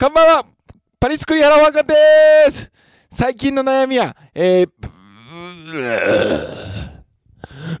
[0.00, 0.46] こんばんは。
[1.00, 2.70] パリスクリハラワンカでーす。
[3.10, 4.68] 最近の悩みは、えー、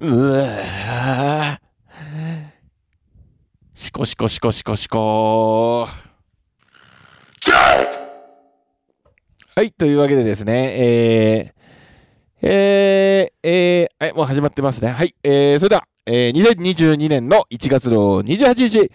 [0.00, 1.60] ううわ
[3.72, 5.86] しこしこしこしこしこ
[9.54, 14.88] はい、というわけでですね、えー、えー、えー、はい、もう始まってますね。
[14.88, 18.90] はい、えー、それでは、えー、2022年の1月の28日、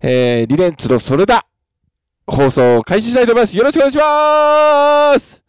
[0.00, 1.46] えー、リレンツのそれだ
[2.26, 3.56] 放送を開始したいと思います。
[3.56, 5.42] よろしくお願いします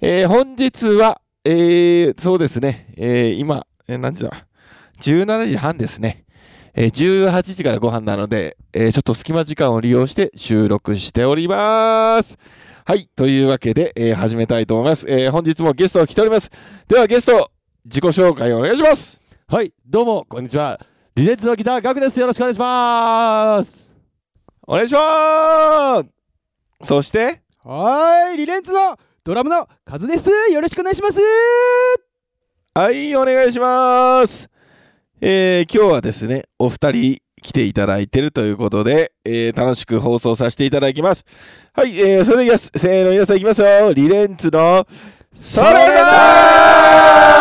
[0.00, 4.46] えー、本日は、えー、そうですね、えー、今、えー、何時だ
[5.00, 6.24] ?17 時半ですね。
[6.74, 12.36] えー、18時からご飯なので、えー、ちょっと隙間時間を利用して収録しております。
[12.84, 13.08] はい。
[13.16, 15.06] というわけで、えー、始めたいと思います。
[15.08, 16.50] えー、本日もゲストが来ております。
[16.86, 17.50] ではゲスト、
[17.84, 19.20] 自己紹介をお願いします。
[19.46, 20.78] はい、どうも、こんにちは。
[21.14, 22.18] リレッツのギター、ガクです。
[22.18, 23.93] よろしくお願いします。
[24.66, 26.02] お願いしま
[26.80, 30.28] すそして、はーい、リレンツのドラムのカズです。
[30.52, 31.18] よろしくお願いします。
[32.74, 34.50] はい、お願いします。
[35.20, 41.24] えー、今日はですね、お二人来ていただいているということで、えー、楽しく放送させていただきます。
[41.72, 42.58] はい、えー、それでは。
[42.58, 43.92] せーの、皆さんいきますよ。
[43.92, 44.86] リレンツの、
[45.32, 47.33] それだ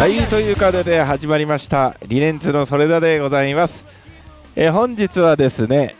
[0.00, 3.84] はい、ということで始まりました、リレンツのそれだでございます。
[4.56, 5.94] えー本日はですね、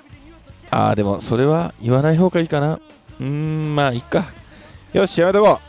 [0.71, 2.77] あー、でもそれは言わない方がいいかな。
[2.77, 4.25] うーん、まあいいか。
[4.95, 5.69] よし、やめとこう。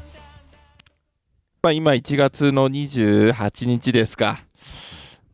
[1.61, 4.39] まあ今1月の28日ですか。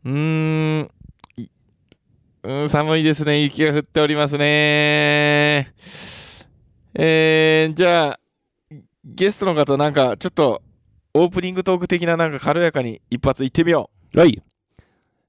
[0.04, 0.90] うーん、
[2.42, 3.42] うん寒いですね。
[3.42, 5.72] 雪が降っておりますね。
[6.94, 8.20] えー、じゃあ、
[9.04, 10.62] ゲストの方なんかちょっと
[11.18, 14.40] オープニングトーク的ななんか軽やかに一発いってみようはい。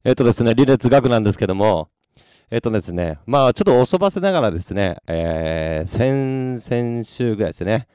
[0.04, 1.90] えっ、とですね、リレッツガクなんですけども、
[2.52, 7.88] えっ、とですね、まあ、ちょっとおそばせながらですね、えー、先、先週ぐらいですね、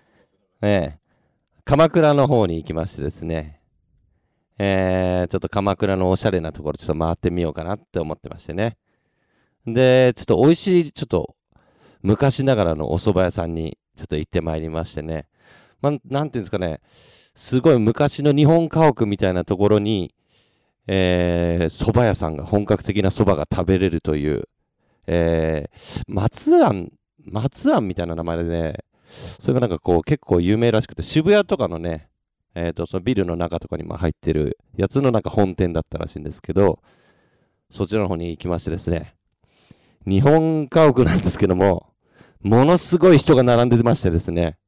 [0.60, 3.60] えー、鎌倉の方に行きましてですね、
[4.58, 8.76] えー、ちょっと鎌倉のおしゃれなところちょっと回ってみようかなって思ってましてね。
[9.66, 11.36] で、ちょっと美味しい、ちょっと
[12.02, 15.26] 昔ながらのお蕎麦屋さんにちょっと行ってまいりましてね。
[15.80, 16.80] まあ、なんていうんですかね、
[17.34, 20.14] すごい昔の日本家屋みたいなところに、
[20.86, 24.48] えー、蕎麦屋さんが本格的な蕎麦が食べれるという、
[25.06, 26.92] えー、松庵、
[27.24, 28.84] 松庵みたいな名前でね、
[29.38, 32.08] それがなんかこう結構有名らしくて、渋谷とかのね、
[32.54, 36.80] えー、とそのビルの中とかにも入ってるやつのなんか本店だったらしいんですけど、
[37.70, 39.16] そちらの方に行きましてですね、
[40.06, 41.88] 日本家屋なんですけども、
[42.42, 44.58] ものすごい人が並んでましてですね、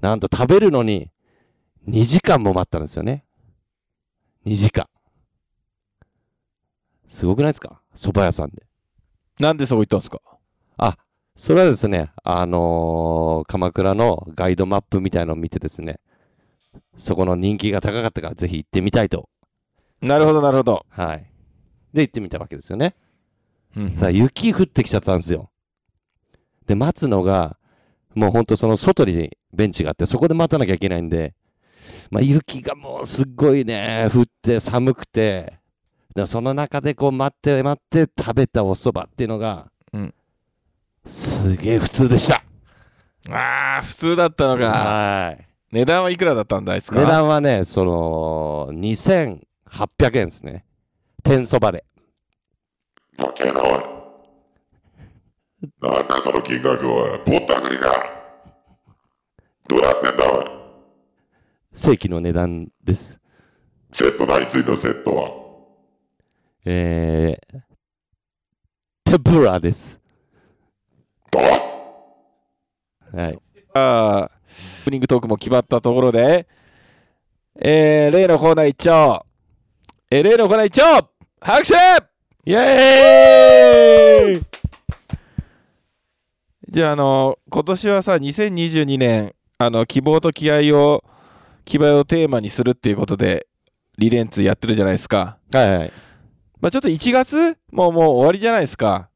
[0.00, 1.08] なんと食べるのに
[1.88, 3.24] 2時間も待ったんですよね。
[4.46, 4.86] 2時間。
[7.08, 7.80] すごくないですか？
[7.94, 8.62] 蕎麦屋さんで。
[9.40, 9.42] う。
[9.42, 10.20] なんでそう言ったんですか？
[10.78, 10.96] あ、
[11.36, 16.00] それはですね、あのー鎌倉のガイドマップみたいのを見てですね、
[16.96, 19.28] そこの人気が高かったからぜひ行ってみたいと。
[20.00, 20.86] なるほど、なるほど。
[20.88, 21.26] はい。
[21.92, 22.94] で、行ってみたわけですよね。
[23.76, 25.50] うんただ雪降ってきちゃったんですよ。
[26.66, 27.58] で、待つのが、
[28.14, 31.34] もうほんとその外にベンチがあって、そこで待たなきゃいけないんで、
[32.10, 35.54] まあ雪がもうすっごいね、降って寒くて、
[36.14, 40.14] でその中でこう待って待って食べたお蕎麦っていうのが、うん
[41.06, 42.44] すげえ普通でした。
[43.30, 44.68] ああ、普通だったのか。
[44.68, 45.46] はい。
[45.72, 50.64] 値段はいくらだったんだいですか値段はね、その、2800円ですね。
[51.22, 51.84] 天そばで。
[53.16, 53.68] バカやな、おい。
[55.80, 58.04] なんだその金額は、ぼったくりか。
[59.68, 60.61] どうなってんだ、おい。
[61.74, 63.18] 正規の値段です。
[63.92, 65.30] セット何ついのセットは？
[66.66, 67.60] えー、
[69.04, 69.98] 天ぷらです。
[73.12, 73.38] はい。
[73.74, 76.46] あーオープニングトークも決まったところで、
[77.58, 79.24] えー、例のコーナー一丁。
[80.10, 81.08] えー、例のコーナー一丁
[81.40, 81.74] 拍手
[82.44, 84.42] イエーイ
[86.68, 91.04] じゃあ、あの、今年はさ、2022年、あの、希望と気合を、
[91.64, 93.46] 希望をテーマにするっていうことで、
[93.98, 95.38] リレンツやってるじゃないですか。
[95.52, 95.92] はいはい。
[96.60, 99.08] まあちょっと1月もうもう終わりじゃないですか。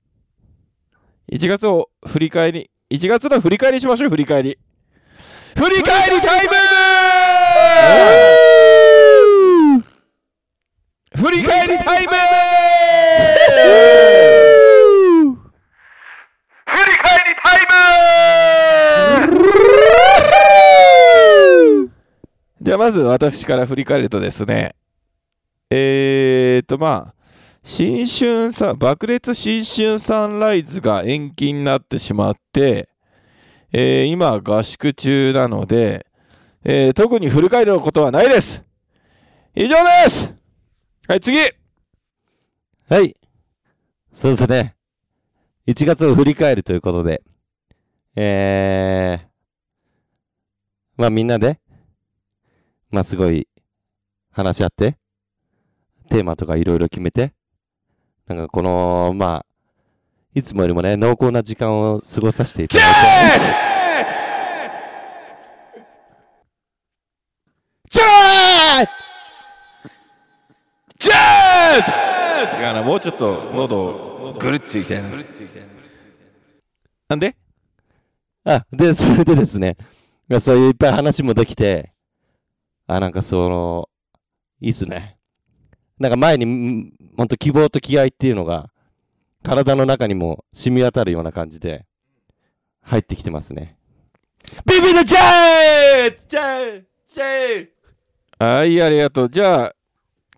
[1.33, 4.59] 1月を振り返り、1月の振り返りしましょう、振り返り。
[5.57, 6.53] 振り返りタイム
[11.15, 13.96] 振り返りタイム
[22.67, 24.75] じゃあまず私から振り返るとですね
[25.71, 27.15] えーとまあ
[27.63, 32.89] 新春さ爆裂新春サンライズが延期になってしまって、
[33.73, 36.09] えー今合宿中なので、
[36.65, 38.65] えー特に振り返ることはないです
[39.55, 40.35] 以上です
[41.07, 41.39] はい次
[42.89, 43.15] はい。
[44.12, 44.75] そうですね。
[45.69, 47.23] 1月を振り返るということで、
[48.17, 49.27] えー、
[50.97, 51.61] まあみんなで、
[52.91, 53.49] まあすごい
[54.31, 54.97] 話し合って、
[56.09, 57.33] テーマとかいろいろ決めて、
[58.27, 59.47] なんかこの、まあ、
[60.35, 62.91] いつもよりもね、濃厚な時間を過ごさせていたジャだ
[63.33, 68.87] いて、ージャー
[70.99, 75.09] ジャー違うなもうちょっと喉をぐるっていきたいな
[77.09, 77.37] なんで
[78.44, 79.77] あ、で、それでですね、
[80.41, 81.93] そういういっぱい話もできて、
[82.87, 83.88] あ、なんかその、
[84.61, 85.19] いいっすね。
[85.99, 88.71] なんか前に、んほんと希望と気合っていうのが、
[89.43, 91.87] 体の中にも染み渡るような感じで、
[92.83, 93.77] 入ってきてますね。
[94.65, 99.31] ビビのジャージャージャーはい、ありがとう。
[99.31, 99.75] じゃあ、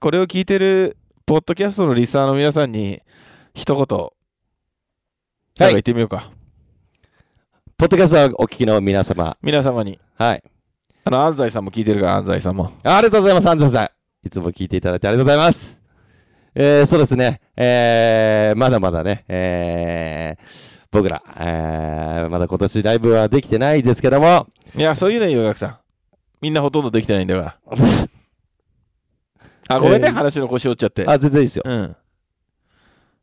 [0.00, 0.96] これを聞いてる、
[1.26, 3.02] ポッドキャストのリスナーの皆さんに、
[3.54, 3.86] 一言、
[5.58, 6.30] なんか言ってみようか。
[7.76, 9.98] ポッドキャストをお聞きの皆様、皆様に。
[10.14, 10.42] はい。
[11.08, 12.70] あの、安西さんも聞いてるから、安西さんも。
[12.84, 14.26] あありがとうございます、安藤さん。
[14.26, 15.80] いつも聞いていただいてありがとうございます。
[16.54, 20.44] えー、そうですね、えー、まだまだね、えー、
[20.90, 25.78] 僕ら、えー、まだ今年ライブはできてないですけども、いや、そういうのよ、ガクさん。
[26.42, 27.58] みんなほとんどできてないんだから。
[29.68, 31.06] あ、ごめんね、えー話の腰折っちゃって。
[31.06, 31.62] あ、全然いいですよ。
[31.64, 31.96] うん。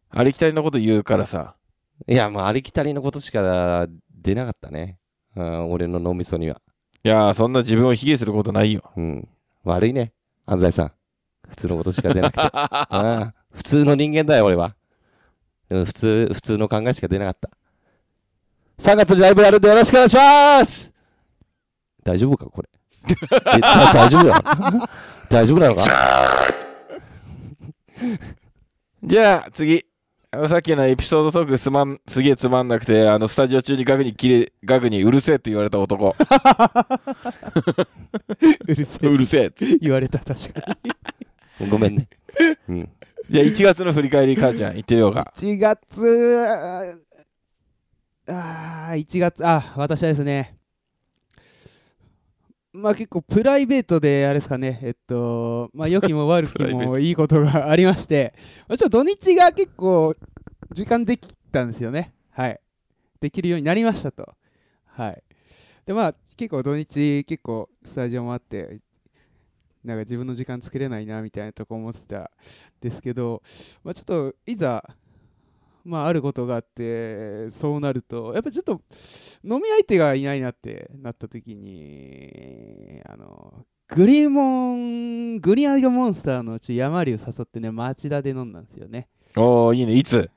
[0.09, 1.55] ありきたりのこと言うからさ。
[2.07, 4.97] いや、もうありきたりのことしか出なかったね。
[5.35, 6.59] うん、俺の脳みそには。
[7.05, 8.81] いやー、そんな自分を卑下することないよ。
[8.97, 9.27] うん。
[9.63, 10.11] 悪いね、
[10.47, 10.91] 安西さん。
[11.47, 12.41] 普通のことしか出なくて。
[12.51, 14.75] あ普通の人間だよ、俺は。
[15.69, 17.51] うん普通、普通の考えしか出なかった。
[18.79, 20.91] 3月にライブやるんでよろしくお願いします
[22.03, 22.69] 大丈夫か、これ。
[23.93, 24.39] 大丈夫な
[24.71, 24.89] の？
[25.29, 25.83] 大丈夫なのか？
[29.03, 29.85] じゃあ、次。
[30.47, 36.15] さっきのエピソードトークすまん、すげえつまんなくて、あの、スタジオ中にガクにきれ、ガクにうるせえって言われた男。
[38.67, 39.77] うるせえうるせえって。
[39.77, 40.61] 言われた確か
[41.59, 42.07] にごめんね。
[42.67, 42.89] うん。
[43.29, 45.33] じゃあ、1月の振り返り、母ちゃん、言ってみようか。
[45.37, 46.95] 1月
[48.27, 50.57] あー1月あ私はですね
[52.75, 54.79] まあ結構プライベートであれですかね。
[54.83, 58.33] えっとまあ良きも悪きもいいことがありまして。
[58.67, 60.15] まあちょっと土日が結構
[60.71, 62.13] 時間できたんですよね。
[62.31, 62.59] はい。
[63.21, 64.35] できるようになりましたと。
[64.85, 65.23] はい。
[65.85, 68.79] でまあ結構土日結構スタジオもあって
[69.83, 72.29] なんか自分の時間作れないなみたいなとこ思ってたん
[72.81, 73.41] ですけど、
[73.83, 74.83] まあ、ちょっといざ
[75.85, 78.81] まあ、あることがあって、そうなると、やっぱちょっと
[79.43, 89.07] 飲み相手がいないなってなった時に、あの、グリモン、グリアイモンスターのうち山竜誘ってね、町田で飲んだんですよね。
[89.37, 89.93] おー、いいね。
[89.93, 90.27] いつ？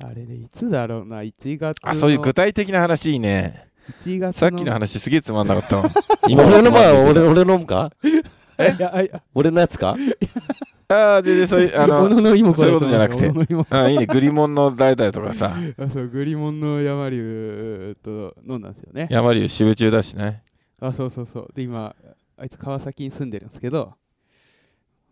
[0.00, 1.90] あれでいつだろうな、1月の。
[1.90, 3.68] あ、そういう具体的な話いいね。
[4.00, 5.84] 1月のさっきの話すげえつまんなかったわ。
[6.26, 7.30] 俺の前、俺、の。
[7.30, 7.92] 俺のもか？
[8.02, 9.96] いやいや、俺のやつか？
[10.90, 13.30] ああ、全然そういう、 あ小の、野の妹子そういうことじゃなくて
[13.70, 14.06] あいいね。
[14.06, 15.54] グリモンの誰々とかさ。
[15.78, 19.08] あそうグリモンの山竜と飲んだんですよね。
[19.10, 20.42] 山竜支部中だしね。
[20.80, 21.48] あ、そうそうそう。
[21.54, 21.94] で、今、
[22.38, 23.94] あいつ川崎に住んでるんですけど、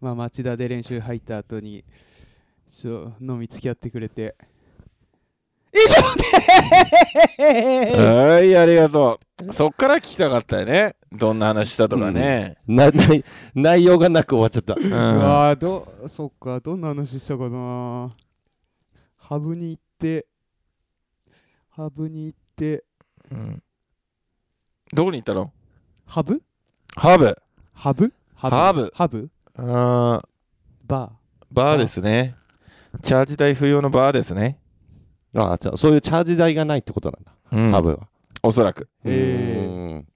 [0.00, 1.84] まあ、町田で練習入った後に、
[2.70, 4.34] ちょ飲み付き合ってくれて、
[5.76, 9.52] 以上ではい、ありがとう。
[9.52, 10.96] そっから聞きたかったよね。
[11.12, 12.56] どんな話したとかね。
[12.66, 14.74] な、 ない、内容がなく終わっちゃった。
[14.74, 14.92] うん。
[14.92, 18.10] うわーど、そっか、どんな話したかな
[19.16, 20.26] ハブに行って、
[21.70, 22.84] ハブに行って、
[23.30, 23.62] うん
[24.94, 25.52] どこに行ったの？
[26.06, 26.40] ハブ？
[26.94, 27.36] ハーブ。
[27.74, 28.12] ハブ？
[28.36, 29.30] ハハブハブ？
[29.56, 30.26] あー
[30.86, 31.12] バ
[31.50, 32.36] バーですね。
[33.02, 34.58] チャージ代不要のバーですね。
[35.36, 37.32] ああ、じゃあそういうチャージ代がないってことなんだ。
[37.52, 38.08] うん多分は。
[38.42, 38.84] おそらく。
[38.84, 38.86] ー。
[39.04, 40.06] えー、うん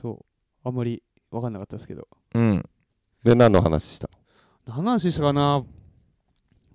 [0.00, 0.24] そう。
[0.68, 2.08] あんまり分かんなかったですけど。
[2.34, 2.68] うん。
[3.22, 4.08] で、何の話した
[4.66, 5.64] 何の話したかな？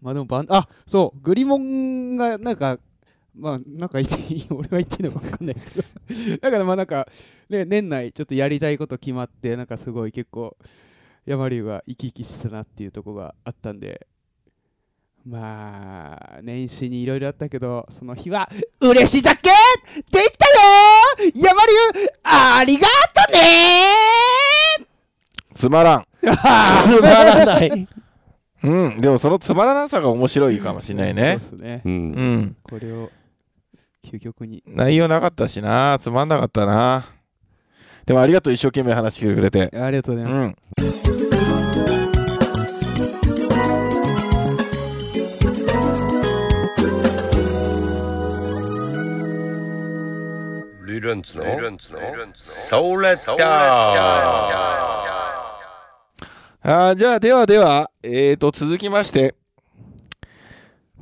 [0.01, 2.79] まあでもバンあそうグリモンがなんか
[3.35, 5.67] まあ、なんか言っていい、 俺は言っていいのか分かんないです
[6.09, 7.07] けど、 だからまあなんか、
[7.49, 10.57] ね、年内ちょっとやりたいこと決まって、なんかすごい結構、
[11.25, 14.07] 山竜が生き生きしてたなっていうところがあったんで、
[15.25, 18.49] まあ、年始にいろいろあったけど、その日は、
[18.79, 19.49] 嬉し酒
[20.11, 20.45] できた
[21.25, 22.87] よ山竜ありが
[23.27, 23.93] とね
[25.53, 26.05] つまらん。
[26.21, 26.27] つ
[27.01, 27.87] まらない。
[28.63, 29.01] うん。
[29.01, 31.39] でもそのつまらなさが面白いかもしれないね。
[31.49, 31.89] そうですねう。。
[31.89, 32.55] うんん。
[32.63, 33.11] これを
[34.03, 34.63] 究極に。
[34.65, 35.99] 内容なかったしな。
[36.01, 37.05] つまんなかったな。
[38.05, 39.69] でもありがとう、一生懸命話してくれて。
[39.77, 40.55] ありがとうございます。
[41.97, 42.00] うん。
[51.01, 51.41] 理論つの
[52.35, 53.95] ソーレッダ
[56.63, 59.33] あーじゃあ、ではでは、えーと、続きまして、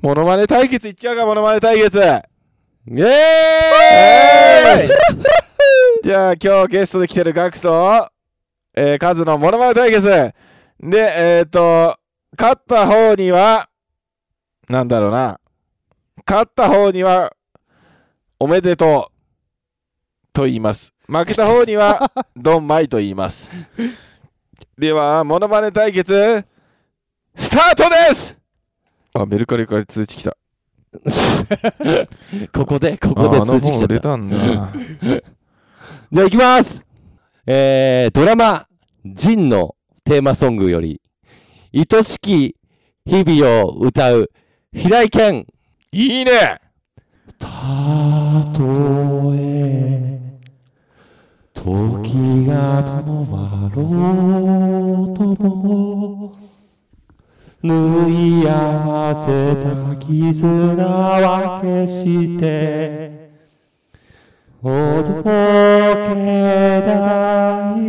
[0.02, 1.98] モノマネ対決いっちゃうか、モノマネ対決。
[1.98, 4.90] イエーイ
[6.02, 8.10] じゃあ、今日ゲストで来てるガクと、
[8.74, 10.08] えー、カズのモノマネ対決。
[10.08, 10.34] で、
[10.82, 12.00] えーと、
[12.38, 13.68] 勝った方には、
[14.70, 15.42] なんだろうな。
[16.26, 17.34] 勝った方には、
[18.40, 19.19] おめでとう。
[20.40, 20.94] と言います。
[21.06, 23.52] 負けた方には、ドンマイと言います。
[24.78, 26.46] では、モノマネ対決、
[27.36, 28.38] スタートです
[29.14, 30.38] あ、メルカリから通知来た。
[32.56, 33.96] ここで、ここで通知来ちゃった。
[33.96, 34.38] あたんだ。
[36.10, 36.86] じゃあ行きます
[37.46, 38.66] えー、ドラマ、
[39.06, 41.02] ジンのテーマソングより、
[41.74, 42.56] 愛しき
[43.06, 44.32] 日々を歌う、
[44.74, 45.46] 平井堅。
[45.92, 46.62] いいね
[47.40, 47.48] た
[48.54, 49.99] とえ、
[51.70, 52.90] 時が止
[53.30, 53.78] まろ
[55.04, 56.36] うとも、
[57.62, 58.52] 縫い合
[58.88, 63.30] わせた絆は決して、
[64.64, 64.66] お
[65.04, 65.30] どけ
[66.88, 66.96] な
[67.78, 67.80] い。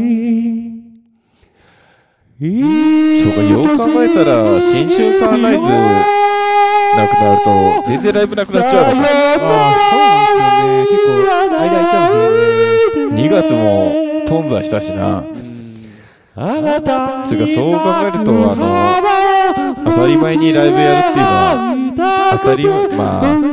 [2.40, 2.46] そ
[3.28, 5.60] うかよく考えたら新春サンライズ
[6.96, 7.48] なくなると
[7.86, 9.14] 全然ライブなくなっちゃうのかあ
[9.68, 10.59] あ、そうなんですよね。
[10.90, 12.38] 結構、間空いちゃうんで
[12.92, 13.22] すよね。
[13.22, 15.60] 2月も頓挫したしなうん
[16.36, 23.50] あなたつうかそう考えるとあの当たり前にライブやるっていうのは当たり前まあ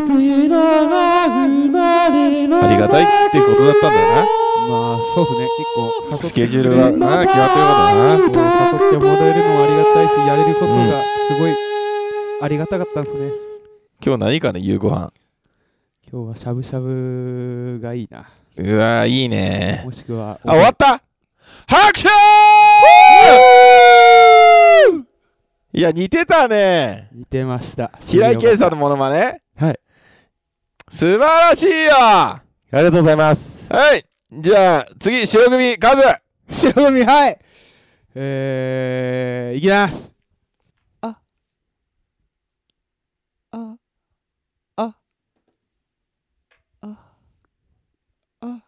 [2.63, 4.07] ありがたいっていうことだったんだよ
[4.67, 5.47] まあ、そうですね。
[5.57, 7.59] 結構、なスケジュールがな決まって
[8.19, 11.55] ることだな誘ってもらえるのもありがたいし、やれることがすごい
[12.41, 13.31] ありがたかったんですね。
[14.05, 15.13] 今日何かね夕ご飯
[16.09, 18.29] 今日はしゃぶしゃぶがいいな。
[18.55, 21.01] うわいいねもしくは、あ終わった？
[21.67, 22.07] 拍手
[25.77, 27.91] いや似てたね似てました。
[27.99, 29.41] 平井堅さんのモノマネ？
[29.57, 29.79] はい
[30.89, 33.69] 素晴らしいよはありがとうございます。
[33.69, 36.03] いじゃあ次白組カズ
[36.49, 37.37] 白組、はい。
[38.15, 40.13] えー、いきます。
[41.01, 41.19] あ、
[43.51, 43.75] あ、
[44.77, 44.95] あ、
[46.81, 46.97] あ、
[48.41, 48.63] あ。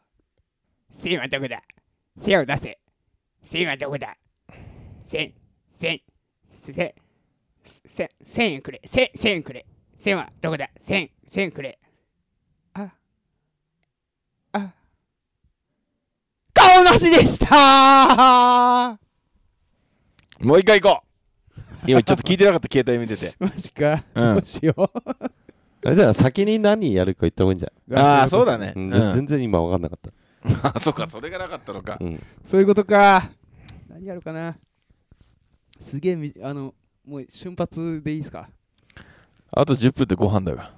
[1.09, 1.63] 線はどこだ
[2.21, 2.79] 線を出せ。
[3.45, 4.15] 線はどこだ
[5.07, 5.33] 線、
[5.79, 6.01] 線、
[6.61, 6.93] 線、
[7.87, 8.79] 線、線円くれ。
[8.85, 9.65] 線、線円くれ。
[9.97, 10.69] 線はどこだ？
[10.83, 11.79] 線、線くれ。
[16.53, 18.99] 顔なしでした。
[20.39, 21.01] もう一回行こ
[21.57, 21.59] う。
[21.87, 23.35] 今ちょっと聞いてなかった携帯見てて。
[23.43, 24.35] マジか、うん。
[24.35, 24.91] どうしよう。
[25.85, 27.71] あれじゃあ先に何やるか言った方がいいんじゃ
[28.19, 28.77] ああそうだね、ん。
[28.77, 28.93] うん。
[28.93, 30.11] うん全然今分かんなかった。
[30.63, 32.23] あ そうかそれがなかったのかうん。
[32.49, 33.29] そういうことか。
[33.89, 34.57] 何やるかな。
[35.81, 36.73] すげえみ、あの、
[37.05, 38.49] もう瞬発でいいですか？
[39.51, 40.71] あと10分でご飯だが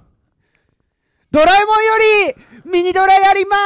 [1.30, 3.56] ドラえもんよりミニドラやりま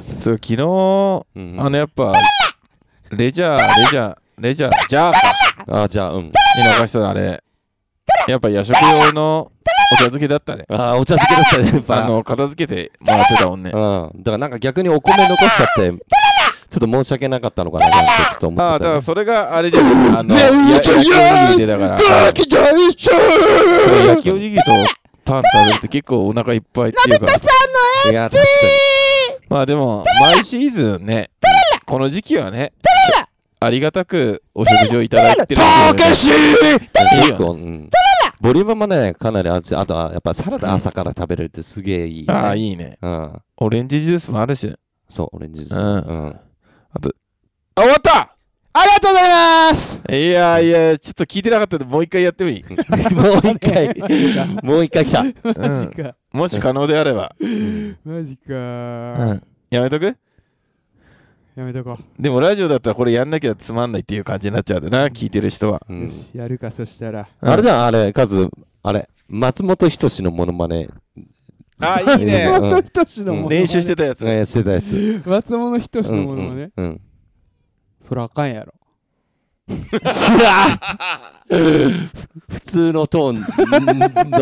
[0.00, 2.12] すそう昨日あうんのやっぱ
[3.10, 5.12] レジャーレジャーレジャージャー
[5.66, 6.24] かあじゃあ、うん。
[6.24, 6.32] に
[6.80, 7.42] 流したのあれ
[8.26, 9.52] やっぱ夜食用のお
[9.94, 11.76] 茶漬けだったねあーお茶漬けだったね。
[11.76, 14.10] やっぱあの片付けてもらってたもんねうん。
[14.16, 18.00] だからなんか逆にお米残しちゃって、ちょっと申し訳なかったのかなちょ
[18.36, 18.90] っと思っちあゃったよ。
[18.90, 21.10] あだからそれがあれじゃんあのや焼きおにぎ
[21.52, 22.56] りでだから焼き
[24.30, 24.72] おにぎりと
[25.24, 27.26] パン食べるって結構お腹いっぱいっていうか
[28.10, 28.48] いや、確か
[29.48, 31.30] まあでも毎シーズンね
[31.84, 32.72] この時期はね
[33.58, 35.60] ありがたくお食事をいただいてるっていう
[36.62, 36.78] ね
[37.16, 37.22] に。
[37.22, 37.90] いいよ結構、うん。
[38.40, 42.32] ボリュームもね、かなりあるし、あとはやっぱサラダ朝から食べれるってすげえいい、ね。
[42.34, 43.42] ああいいねうん。
[43.58, 44.74] オレンジジュースもあるし
[45.08, 46.08] そう、オレンジジュうんース。
[46.08, 46.26] うん。
[46.28, 46.40] あ
[47.78, 48.36] 終わった
[48.78, 52.64] ありがとうございますいやいやちょっと聞いてなかったんでもう一回やってもいい、
[53.14, 53.94] もう一回、
[54.62, 55.20] もう一回来た。
[55.20, 56.14] うんマジか。
[56.32, 57.34] もし可能であれば。
[58.04, 59.42] マジかうー、ん。
[59.70, 60.14] やめとく？
[61.56, 65.80] やめとこでもラジオだったらこれやんなきゃつまんないっていう感じになっちゃうんだな、聞いてる人は。
[65.88, 66.02] う、うん。
[66.04, 67.26] よしやるかそしたら。
[67.40, 67.48] うん。
[67.48, 68.50] あれじゃん、あれ、カズ、
[68.82, 70.88] あれ、松本人志のモノマネ、
[71.78, 72.44] あ、いいね。
[72.46, 74.26] う ん松本人志のものまね練習してたやつ。
[74.26, 75.22] えーしてたやつ。
[75.26, 77.00] 松本人志うんのものまね、うんうん。
[78.00, 78.74] そらあかんやろ。
[81.48, 83.46] 普通のトーンの、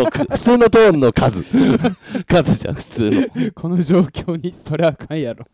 [0.04, 1.44] 普通のトーンの数。
[2.26, 3.22] 数じゃん、普通の。
[3.54, 5.46] この状況にそれあかんやろ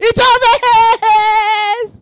[0.00, 0.14] 以上で
[1.92, 1.98] す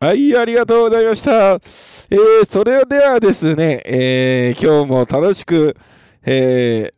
[0.00, 1.52] はい、ありがとうございました。
[1.52, 5.76] えー、それではですね、えー、今日も楽しく、
[6.24, 6.94] えー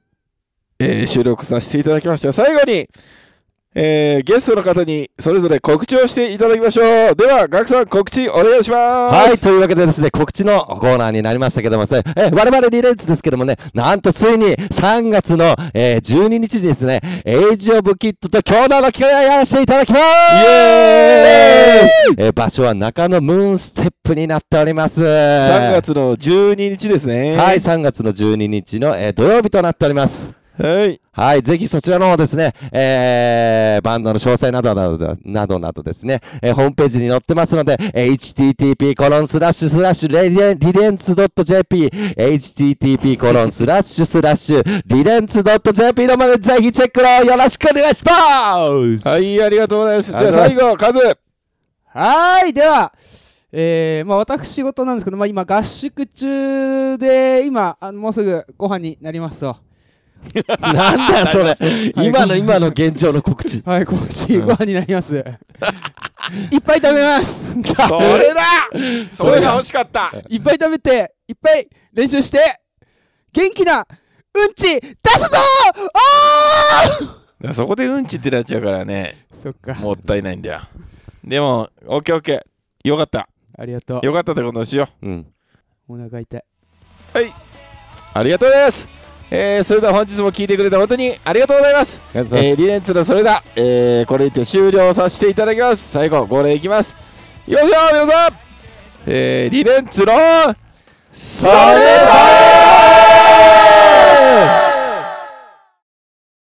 [0.79, 2.33] えー収録させていただきました。
[2.33, 2.89] 最後に、
[3.77, 7.17] えー、ゲストの方にそれぞれ告知をしていただきましょう。
[7.17, 8.81] では、ガクさん、告知お願いします。
[9.29, 20.05] はい、というわけでですね、告知のコーナーになりましたけどもですね、えー我々リレッツですけどもね、なんとついに3月の、えー12日にですね、エイジオブキッドと共同の機会をやらせていただきますイ
[20.39, 25.01] エーイえー場所は中野ムーンステップになっております。
[25.03, 27.37] 3月の12日ですね。
[27.37, 30.44] はい、3月の12日の、えー土曜日となっております。
[30.57, 31.01] はい。
[31.13, 50.11] はい、ぜひそちらの方ですね、えー、バンドの詳細などなどなどなどですね、えーホームページに載ってますので、えー http コロンスラッシュスラッシュリレンリレンツ .jp、http コロンスラッシュスラッシュリレンツ .jp のまでぜひチェックのよろしくお願いしますはい、ありがとうございます。
[50.11, 50.99] じゃあ最後、カズ。
[51.87, 52.93] はーい、では、
[53.53, 59.57] えー、まあ私事なんですけど、まあ今合宿中で、今、あのもうすぐご飯になりますと。
[60.61, 61.55] なんだよそれ、
[61.97, 63.63] 今の今の現状の告知。
[63.65, 65.15] はい、告知、ご飯になります。
[66.51, 67.63] いっぱい食べます。
[67.89, 68.43] それだ
[69.13, 70.11] それが欲しかった。
[70.29, 72.61] いっぱい食べて、いっぱい練習して、
[73.33, 73.87] 元気な
[74.35, 75.29] うんち出すぞ
[77.47, 79.75] あそこでうんちってなっちゃうからね、ーそっか。
[79.75, 80.61] もったいないんだよ。
[81.23, 82.89] でも、オッケーオッケー。
[82.89, 83.29] よかった。
[83.57, 84.07] ありがとう。
[84.07, 85.07] よかったってことにしよう。
[85.07, 85.27] うん。
[85.89, 86.45] お腹痛い。
[88.15, 89.04] ありがとうございます。
[89.37, 92.01] えー、それでは本日も聞いてくれて本当にありがとうございます。
[92.15, 95.91] えー、リレンツのそれだ、えー、これにて終了させていただきます。
[95.91, 96.95] 最後、号令いきます。
[97.49, 98.33] いきますよ、皆さん。
[99.09, 100.13] えー、リレンツの
[101.13, 102.54] それだ